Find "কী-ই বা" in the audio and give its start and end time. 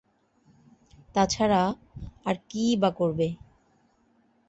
2.49-2.89